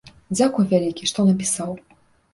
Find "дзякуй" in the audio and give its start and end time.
0.37-0.65